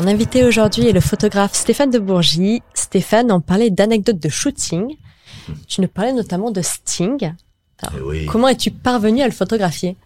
Mon 0.00 0.06
invité 0.06 0.44
aujourd'hui 0.44 0.88
est 0.88 0.92
le 0.92 1.00
photographe 1.02 1.52
Stéphane 1.52 1.90
de 1.90 1.98
Bourgie. 1.98 2.62
Stéphane, 2.72 3.30
on 3.30 3.42
parlait 3.42 3.68
d'anecdotes 3.68 4.18
de 4.18 4.30
shooting. 4.30 4.96
Tu 5.68 5.82
nous 5.82 5.88
parlais 5.88 6.14
notamment 6.14 6.50
de 6.50 6.62
Sting. 6.62 7.34
Eh 7.82 8.00
oui. 8.00 8.24
Comment 8.24 8.48
es-tu 8.48 8.70
parvenu 8.70 9.20
à 9.20 9.26
le 9.26 9.34
photographier? 9.34 9.98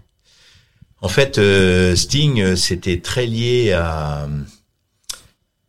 En 1.01 1.07
fait, 1.07 1.39
euh, 1.39 1.95
Sting, 1.95 2.57
c'était 2.57 2.99
très 3.03 3.27
lié 3.27 3.71
à 3.71 4.27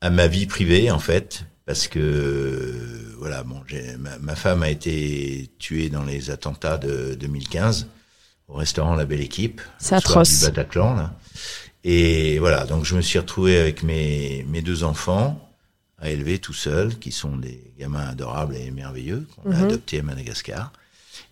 à 0.01 0.10
ma 0.10 0.25
vie 0.25 0.48
privée, 0.48 0.89
en 0.89 0.98
fait, 0.98 1.46
parce 1.67 1.88
que 1.88 3.13
voilà, 3.20 3.44
bon, 3.44 3.62
ma, 4.00 4.17
ma, 4.17 4.36
femme 4.36 4.63
a 4.63 4.72
été 4.72 5.51
tuée 5.60 5.89
dans 5.89 6.03
les 6.03 6.32
attentats 6.32 6.79
de 6.79 7.13
2015 7.13 7.89
au 8.48 8.55
restaurant 8.55 8.96
La 8.96 9.05
Belle 9.05 9.22
Équipe, 9.22 9.62
c'est 9.77 9.94
atroce, 9.94 10.39
du 10.39 10.46
Bataclan, 10.46 10.96
là. 10.96 11.13
Et 11.88 12.39
voilà, 12.39 12.65
donc 12.65 12.84
je 12.84 12.96
me 12.96 13.01
suis 13.01 13.20
retrouvé 13.20 13.60
avec 13.60 13.84
mes 13.84 14.44
mes 14.50 14.63
deux 14.63 14.84
enfants 14.84 15.39
à 16.00 16.10
élever 16.10 16.39
tout 16.39 16.51
seul, 16.51 16.98
qui 16.98 17.12
sont 17.12 17.38
des 17.38 17.72
gamins 17.77 18.08
adorables 18.08 18.56
et 18.56 18.72
merveilleux 18.72 19.27
qu'on 19.36 19.51
a 19.51 19.56
mhm. 19.56 19.63
adoptés 19.65 20.00
à 20.00 20.04
Madagascar. 20.04 20.74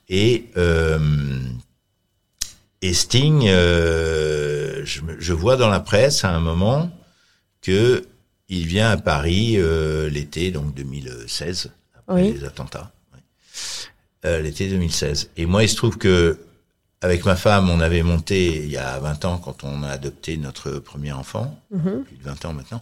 Et 0.09 0.51
euh, 0.55 1.39
et 2.83 2.93
Sting, 2.93 3.47
euh, 3.47 4.85
je, 4.85 5.01
je, 5.17 5.33
vois 5.33 5.57
dans 5.57 5.69
la 5.69 5.79
presse 5.79 6.23
à 6.23 6.29
un 6.29 6.39
moment 6.39 6.91
que 7.61 8.05
il 8.47 8.67
vient 8.67 8.91
à 8.91 8.97
Paris 8.97 9.55
euh, 9.57 10.07
l'été 10.07 10.51
donc 10.51 10.75
2016 10.75 11.71
après 11.95 12.31
les 12.31 12.43
attentats. 12.43 12.91
L'été 14.23 14.69
2016. 14.69 15.31
Et 15.35 15.45
moi, 15.45 15.63
il 15.63 15.69
se 15.69 15.75
trouve 15.75 15.97
que 15.97 16.37
avec 17.03 17.25
ma 17.25 17.35
femme, 17.35 17.69
on 17.69 17.81
avait 17.81 18.01
monté 18.01 18.63
il 18.63 18.71
y 18.71 18.77
a 18.77 18.97
20 18.99 19.25
ans 19.25 19.37
quand 19.37 19.65
on 19.65 19.83
a 19.83 19.89
adopté 19.89 20.37
notre 20.37 20.71
premier 20.79 21.11
enfant, 21.11 21.59
mhm. 21.69 22.05
plus 22.05 22.15
de 22.15 22.23
20 22.23 22.45
ans 22.45 22.53
maintenant. 22.53 22.81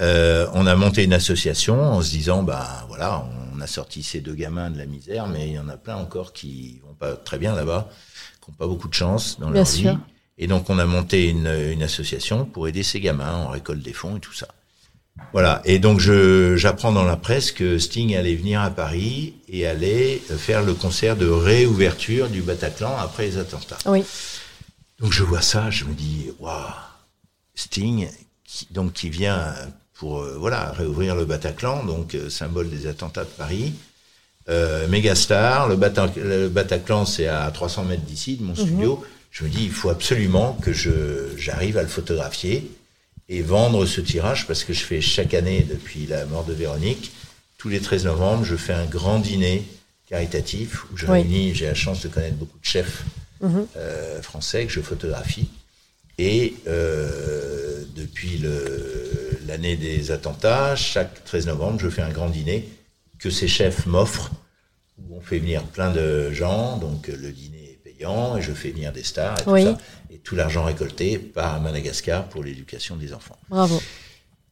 Euh, 0.00 0.46
on 0.54 0.66
a 0.66 0.74
monté 0.74 1.04
une 1.04 1.12
association 1.12 1.78
en 1.78 2.00
se 2.00 2.10
disant, 2.10 2.42
bah 2.42 2.86
voilà, 2.88 3.26
on 3.54 3.60
a 3.60 3.66
sorti 3.66 4.02
ces 4.02 4.22
deux 4.22 4.34
gamins 4.34 4.70
de 4.70 4.78
la 4.78 4.86
misère, 4.86 5.26
mais 5.28 5.48
il 5.48 5.52
y 5.52 5.58
en 5.58 5.68
a 5.68 5.76
plein 5.76 5.96
encore 5.96 6.32
qui 6.32 6.80
vont 6.82 6.94
pas 6.94 7.14
très 7.14 7.36
bien 7.36 7.54
là-bas, 7.54 7.90
qui 8.42 8.50
n'ont 8.50 8.56
pas 8.56 8.66
beaucoup 8.66 8.88
de 8.88 8.94
chance 8.94 9.38
dans 9.38 9.50
leur 9.50 9.64
vie. 9.66 9.98
Et 10.38 10.46
donc 10.46 10.70
on 10.70 10.78
a 10.78 10.86
monté 10.86 11.28
une, 11.28 11.46
une 11.46 11.82
association 11.82 12.46
pour 12.46 12.68
aider 12.68 12.82
ces 12.82 13.00
gamins, 13.00 13.44
on 13.46 13.50
récolte 13.50 13.82
des 13.82 13.92
fonds 13.92 14.16
et 14.16 14.20
tout 14.20 14.32
ça. 14.32 14.48
Voilà. 15.32 15.62
Et 15.64 15.78
donc 15.78 16.00
j'apprends 16.00 16.92
dans 16.92 17.04
la 17.04 17.16
presse 17.16 17.52
que 17.52 17.78
Sting 17.78 18.14
allait 18.14 18.34
venir 18.34 18.60
à 18.60 18.70
Paris 18.70 19.34
et 19.48 19.66
allait 19.66 20.16
faire 20.16 20.62
le 20.62 20.74
concert 20.74 21.16
de 21.16 21.28
réouverture 21.28 22.28
du 22.28 22.42
Bataclan 22.42 22.96
après 22.98 23.26
les 23.26 23.38
attentats. 23.38 23.78
Oui. 23.86 24.04
Donc 24.98 25.12
je 25.12 25.22
vois 25.22 25.42
ça, 25.42 25.70
je 25.70 25.84
me 25.84 25.94
dis 25.94 26.30
waouh, 26.38 26.62
Sting 27.54 28.08
qui, 28.44 28.68
donc 28.70 28.92
qui 28.92 29.10
vient 29.10 29.54
pour 29.94 30.20
euh, 30.20 30.36
voilà 30.38 30.72
réouvrir 30.72 31.14
le 31.14 31.24
Bataclan, 31.24 31.84
donc 31.84 32.14
euh, 32.14 32.28
symbole 32.28 32.68
des 32.70 32.86
attentats 32.86 33.24
de 33.24 33.30
Paris. 33.30 33.72
Euh, 34.48 34.88
Megastar, 34.88 35.68
le, 35.68 35.76
le 35.76 36.48
Bataclan 36.48 37.06
c'est 37.06 37.28
à 37.28 37.50
300 37.50 37.84
mètres 37.84 38.02
d'ici 38.02 38.36
de 38.36 38.42
mon 38.42 38.52
mhm. 38.52 38.56
studio. 38.56 39.04
Je 39.30 39.44
me 39.44 39.48
dis 39.48 39.64
il 39.64 39.70
faut 39.70 39.90
absolument 39.90 40.58
que 40.60 40.72
je 40.72 41.36
j'arrive 41.36 41.78
à 41.78 41.82
le 41.82 41.88
photographier 41.88 42.70
et 43.32 43.40
vendre 43.40 43.86
ce 43.86 44.02
tirage 44.02 44.46
parce 44.46 44.62
que 44.62 44.74
je 44.74 44.84
fais 44.84 45.00
chaque 45.00 45.32
année 45.32 45.66
depuis 45.68 46.06
la 46.06 46.26
mort 46.26 46.44
de 46.44 46.52
Véronique, 46.52 47.12
tous 47.56 47.70
les 47.70 47.80
13 47.80 48.04
novembre, 48.04 48.44
je 48.44 48.56
fais 48.56 48.74
un 48.74 48.84
grand 48.84 49.20
dîner 49.20 49.64
caritatif 50.06 50.84
où 50.92 50.98
je 50.98 51.06
réunis, 51.06 51.54
j'ai 51.54 51.64
la 51.64 51.74
chance 51.74 52.02
de 52.02 52.08
connaître 52.08 52.36
beaucoup 52.36 52.58
de 52.58 52.64
chefs 52.64 53.04
mhm. 53.40 53.66
euh, 53.78 54.20
français 54.20 54.66
que 54.66 54.72
je 54.72 54.82
photographie. 54.82 55.48
Et 56.18 56.54
euh, 56.66 57.84
depuis 57.96 58.42
l'année 59.46 59.76
des 59.76 60.10
attentats, 60.10 60.76
chaque 60.76 61.24
13 61.24 61.46
novembre, 61.46 61.80
je 61.80 61.88
fais 61.88 62.02
un 62.02 62.10
grand 62.10 62.28
dîner 62.28 62.68
que 63.18 63.30
ces 63.30 63.48
chefs 63.48 63.86
m'offrent, 63.86 64.30
où 64.98 65.16
on 65.16 65.22
fait 65.22 65.38
venir 65.38 65.62
plein 65.62 65.90
de 65.90 66.32
gens, 66.32 66.76
donc 66.76 67.08
le 67.08 67.32
dîner 67.32 67.62
et 68.02 68.42
je 68.42 68.52
fais 68.52 68.70
venir 68.70 68.92
des 68.92 69.02
stars 69.02 69.38
et 69.40 69.44
tout 69.44 69.56
ça. 69.58 69.78
Tout 70.24 70.36
l'argent 70.36 70.64
récolté 70.64 71.18
part 71.18 71.54
à 71.54 71.60
Madagascar 71.60 72.28
pour 72.28 72.44
l'éducation 72.44 72.96
des 72.96 73.12
enfants. 73.12 73.38
Bravo. 73.48 73.82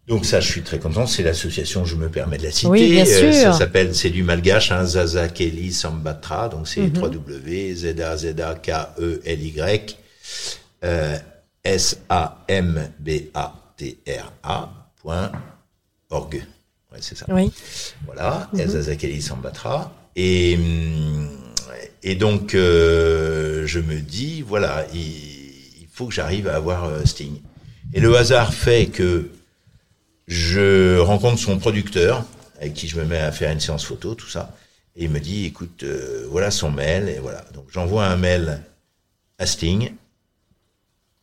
Donc 0.07 0.25
ça, 0.25 0.41
je 0.41 0.50
suis 0.50 0.62
très 0.62 0.81
content. 0.81 1.07
C'est 1.07 1.23
l'association, 1.23 1.85
je 1.85 1.95
me 1.95 2.09
permets 2.09 2.39
de 2.39 2.43
la 2.43 2.50
citer. 2.50 2.67
Oui, 2.67 2.91
bien 2.91 3.07
euh, 3.07 3.33
sûr. 3.33 3.53
ça 3.53 3.53
s'appelle, 3.53 3.95
c'est 3.95 4.11
du 4.11 4.25
malgache, 4.25 4.73
hein, 4.73 4.85
Zaza 4.85 5.29
Kelly 5.29 5.73
Sambatra. 5.73 6.49
Donc 6.49 6.67
c'est 6.67 6.81
mm 6.81 6.93
3W 6.93 7.75
Z 7.75 8.00
A 8.00 8.17
Z 8.17 8.41
A 8.41 8.55
K 8.57 8.71
E 8.99 9.21
L 9.25 9.43
Y 9.43 9.97
euh, 10.83 11.17
S 11.62 11.99
A 12.09 12.45
M 12.49 12.91
B 12.99 13.11
A 13.35 13.55
T 13.77 13.99
R 14.09 14.33
A 14.43 14.91
point 15.00 15.31
org. 16.11 16.35
Ouais, 16.93 16.99
c'est 17.00 17.17
ça. 17.17 17.27
Oui. 17.29 17.53
Voilà, 18.07 18.49
mm 18.53 18.67
Zaza 18.67 18.97
Kelly 18.97 19.23
Sambatra. 19.23 19.93
Et 20.17 20.59
et 22.03 22.15
donc, 22.15 22.55
euh, 22.55 23.67
je 23.67 23.79
me 23.79 24.00
dis, 24.00 24.43
voilà, 24.43 24.87
il, 24.95 25.29
faut 26.00 26.07
que 26.07 26.14
j'arrive 26.14 26.49
à 26.49 26.57
avoir 26.57 26.87
euh, 26.87 27.04
Sting. 27.04 27.42
Et 27.92 28.00
le 28.00 28.16
hasard 28.16 28.54
fait 28.54 28.87
que 28.87 29.28
je 30.26 30.99
rencontre 30.99 31.38
son 31.38 31.59
producteur, 31.59 32.25
avec 32.59 32.73
qui 32.73 32.88
je 32.88 32.99
me 32.99 33.04
mets 33.04 33.19
à 33.19 33.30
faire 33.33 33.52
une 33.52 33.61
séance 33.61 33.85
photo, 33.85 34.14
tout 34.14 34.30
ça. 34.30 34.57
Et 34.97 35.04
il 35.04 35.11
me 35.11 35.21
dit, 35.21 35.45
écoute, 35.45 35.83
euh, 35.83 36.26
voilà 36.30 36.50
son 36.50 36.71
mail, 36.71 37.11
et 37.11 37.19
voilà. 37.19 37.45
Donc 37.52 37.66
j'envoie 37.71 38.07
un 38.07 38.16
mail 38.16 38.62
à 39.38 39.45
Sting. 39.45 39.92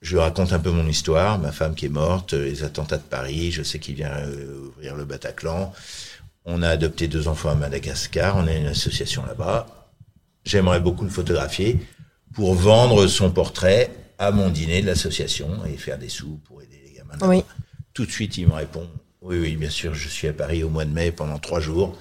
Je 0.01 0.15
raconte 0.15 0.53
un 0.53 0.59
peu 0.59 0.69
mon 0.69 0.85
histoire, 0.85 1.39
ma 1.39 1.51
femme 1.51 1.73
qui 1.73 1.87
est 1.87 1.89
morte, 1.89 2.33
les 2.33 2.63
attentats 2.63 2.97
de 2.97 3.01
Paris, 3.01 3.51
je 3.51 3.63
sais 3.63 3.79
qu'il 3.79 3.95
vient 3.95 4.13
ouvrir 4.67 4.95
le 4.95 5.05
Bataclan. 5.05 5.73
On 6.45 6.61
a 6.61 6.69
adopté 6.69 7.07
deux 7.07 7.27
enfants 7.27 7.49
à 7.49 7.55
Madagascar, 7.55 8.37
on 8.37 8.45
a 8.45 8.53
une 8.53 8.67
association 8.67 9.25
là-bas 9.25 9.65
j'aimerais 10.45 10.79
beaucoup 10.79 11.03
le 11.03 11.09
photographier 11.09 11.77
pour 12.33 12.53
vendre 12.53 13.07
son 13.07 13.31
portrait 13.31 13.91
à 14.19 14.31
mon 14.31 14.49
dîner 14.49 14.81
de 14.81 14.87
l'association 14.87 15.65
et 15.65 15.77
faire 15.77 15.97
des 15.97 16.09
sous 16.09 16.39
pour 16.45 16.61
aider 16.61 16.81
les 16.85 16.93
gamins. 16.93 17.17
Oui. 17.21 17.43
Tout 17.93 18.05
de 18.05 18.11
suite, 18.11 18.37
il 18.37 18.47
me 18.47 18.53
répond 18.53 18.87
Oui, 19.21 19.39
oui, 19.39 19.55
bien 19.55 19.69
sûr, 19.69 19.93
je 19.93 20.07
suis 20.07 20.27
à 20.27 20.33
Paris 20.33 20.63
au 20.63 20.69
mois 20.69 20.85
de 20.85 20.91
mai 20.91 21.11
pendant 21.11 21.39
trois 21.39 21.59
jours, 21.59 21.97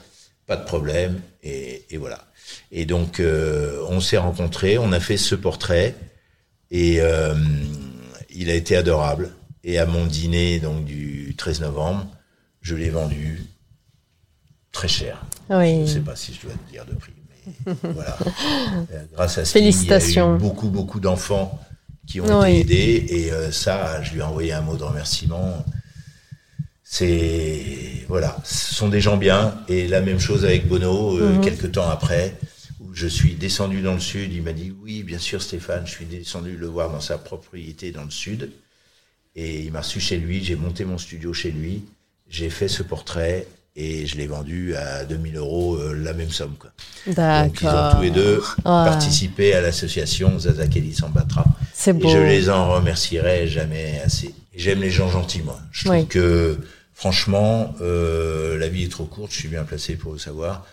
pas 0.46 0.56
de 0.56 0.64
problème. 0.64 1.20
Et, 1.42 1.84
voilà. 1.96 2.26
Et 2.70 2.86
donc, 2.86 3.20
euh, 3.20 3.84
on 3.88 4.00
s'est 4.00 4.18
rencontrés, 4.18 4.78
on 4.78 4.92
a 4.92 5.00
fait 5.00 5.16
ce 5.16 5.34
portrait 5.34 5.94
et 6.70 7.00
euh, 7.00 7.34
il 8.30 8.50
a 8.50 8.54
été 8.54 8.76
adorable. 8.76 9.30
Et 9.64 9.78
à 9.78 9.86
mon 9.86 10.06
dîner 10.06 10.60
donc 10.60 10.84
du 10.84 11.34
13 11.36 11.60
novembre, 11.62 12.06
je 12.60 12.76
l'ai 12.76 12.90
vendu 12.90 13.44
très 14.72 14.88
cher. 14.88 15.24
Oui. 15.50 15.74
Je 15.74 15.80
ne 15.80 15.86
sais 15.86 16.00
pas 16.00 16.16
si 16.16 16.34
je 16.34 16.42
dois 16.46 16.52
te 16.52 16.70
dire 16.70 16.84
de 16.84 16.94
prix 16.94 17.12
voilà. 17.82 18.16
Euh, 18.92 19.04
grâce 19.12 19.38
à 19.38 19.44
ce 19.44 19.52
Félicitations. 19.52 20.26
il 20.26 20.30
y 20.30 20.32
a 20.32 20.36
eu 20.36 20.40
beaucoup, 20.40 20.68
beaucoup 20.68 21.00
d'enfants 21.00 21.60
qui 22.06 22.20
ont 22.20 22.44
été 22.44 22.60
aidés. 22.60 23.06
Et 23.08 23.32
euh, 23.32 23.50
ça, 23.50 24.02
je 24.02 24.12
lui 24.12 24.20
ai 24.20 24.22
envoyé 24.22 24.52
un 24.52 24.60
mot 24.60 24.76
de 24.76 24.82
remerciement. 24.82 25.64
C'est 26.84 28.04
voilà, 28.08 28.36
ce 28.44 28.74
sont 28.74 28.88
des 28.88 29.00
gens 29.00 29.16
bien. 29.16 29.54
Et 29.68 29.88
la 29.88 30.00
même 30.00 30.20
chose 30.20 30.44
avec 30.44 30.68
Bono, 30.68 31.18
euh, 31.18 31.34
mhm. 31.34 31.40
quelques 31.40 31.72
temps 31.72 31.88
après, 31.88 32.36
où 32.80 32.94
je 32.94 33.06
suis 33.06 33.34
descendu 33.34 33.82
dans 33.82 33.94
le 33.94 34.00
sud. 34.00 34.32
Il 34.32 34.42
m'a 34.42 34.52
dit 34.52 34.72
oui, 34.82 35.02
bien 35.02 35.18
sûr, 35.18 35.42
Stéphane. 35.42 35.86
Je 35.86 35.92
suis 35.92 36.04
descendu 36.04 36.56
le 36.56 36.66
voir 36.66 36.90
dans 36.90 37.00
sa 37.00 37.18
propriété 37.18 37.90
dans 37.90 38.04
le 38.04 38.10
sud. 38.10 38.50
Et 39.34 39.62
il 39.62 39.72
m'a 39.72 39.80
reçu 39.80 40.00
chez 40.00 40.16
lui. 40.16 40.42
J'ai 40.44 40.56
monté 40.56 40.84
mon 40.84 40.98
studio 40.98 41.32
chez 41.32 41.50
lui. 41.50 41.84
J'ai 42.28 42.50
fait 42.50 42.68
ce 42.68 42.82
portrait 42.82 43.46
et 43.76 44.06
je 44.06 44.16
l'ai 44.16 44.26
vendu 44.26 44.74
à 44.74 45.04
2000 45.04 45.36
euros 45.36 45.76
euh, 45.76 45.92
la 45.92 46.14
même 46.14 46.30
somme. 46.30 46.54
Quoi. 46.58 46.70
Donc 47.06 47.60
ils 47.60 47.68
ont 47.68 47.90
tous 47.94 48.02
les 48.02 48.10
deux 48.10 48.42
participé 48.64 49.52
à 49.54 49.60
l'association 49.60 50.38
Zazakeli 50.38 50.94
Sambatra. 50.94 51.44
C'est 51.78 51.92
beau. 51.92 52.08
Et 52.08 52.10
je 52.10 52.18
les 52.18 52.48
en 52.48 52.72
remercierai 52.72 53.46
jamais 53.48 54.00
assez. 54.02 54.34
J'aime 54.54 54.80
les 54.80 54.90
gens 54.90 55.10
gentils, 55.10 55.42
moi. 55.42 55.58
Je 55.72 55.84
trouve 55.84 56.06
que 56.06 56.58
franchement, 56.94 57.74
euh, 57.82 58.56
la 58.58 58.68
vie 58.68 58.84
est 58.84 58.88
trop 58.90 59.04
courte, 59.04 59.30
je 59.30 59.40
suis 59.40 59.48
bien 59.48 59.64
placé 59.64 59.94
pour 59.96 60.14
le 60.14 60.18
savoir. 60.18 60.64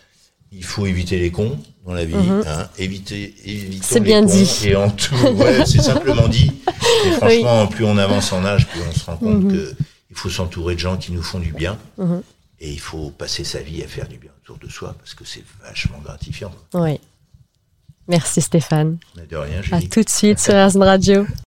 Il 0.53 0.63
faut 0.63 0.86
éviter 0.86 1.19
les 1.19 1.29
cons 1.29 1.60
dans 1.86 1.93
la 1.93 2.05
vie, 2.05 2.15
mhm. 2.15 2.43
hein, 2.48 2.69
éviter, 2.77 3.36
C'est 3.81 4.00
bien 4.00 4.22
dit. 4.22 4.50
Et 4.63 4.75
en 4.77 4.89
tout, 4.89 5.13
ouais, 5.15 5.65
c'est 5.65 5.81
simplement 5.81 6.29
dit. 6.29 6.51
Et 7.05 7.12
franchement, 7.12 7.67
plus 7.67 7.83
on 7.83 7.98
avance 7.98 8.31
en 8.31 8.45
âge, 8.45 8.67
plus 8.69 8.79
on 8.88 8.93
se 8.93 9.05
rend 9.05 9.17
compte 9.17 9.43
mhm. 9.43 9.51
que 9.51 9.75
il 10.10 10.15
faut 10.15 10.29
s'entourer 10.29 10.75
de 10.75 10.79
gens 10.79 10.95
qui 10.95 11.12
nous 11.12 11.24
font 11.24 11.39
du 11.39 11.51
bien. 11.51 11.77
Mhm. 11.98 12.22
Et 12.62 12.72
il 12.72 12.79
faut 12.79 13.10
passer 13.10 13.43
sa 13.43 13.60
vie 13.60 13.83
à 13.83 13.88
faire 13.88 14.07
du 14.07 14.17
bien 14.17 14.31
autour 14.43 14.57
de 14.57 14.69
soi 14.69 14.95
parce 14.98 15.15
que 15.15 15.25
c'est 15.25 15.43
vachement 15.63 16.00
gratifiant. 16.01 16.53
Oui. 16.74 16.98
Merci 18.07 18.41
Stéphane. 18.41 18.98
De 19.29 19.36
rien, 19.38 19.62
À 19.72 19.81
tout 19.81 20.01
de 20.03 20.10
suite 20.10 20.39
sur 20.39 20.53
Erzen 20.53 20.83
Radio. 20.83 21.25